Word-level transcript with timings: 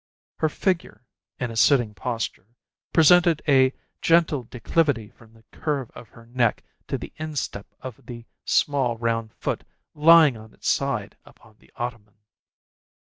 Her 0.37 0.49
figure, 0.49 1.05
in 1.39 1.51
a 1.51 1.55
sitting 1.55 1.93
posture, 1.93 2.47
presented 2.91 3.43
a 3.47 3.71
gentle 4.01 4.41
declivity 4.41 5.09
from 5.11 5.33
the 5.33 5.43
curve 5.51 5.91
of 5.93 6.09
her 6.09 6.25
neck 6.25 6.63
to 6.87 6.97
the 6.97 7.13
instep 7.17 7.67
of 7.81 8.03
the 8.07 8.25
small 8.43 8.97
round 8.97 9.31
foot 9.35 9.63
lying 9.93 10.37
on 10.37 10.55
its 10.55 10.67
side 10.67 11.17
upon 11.23 11.57
the 11.59 11.71
ottoman. 11.75 12.15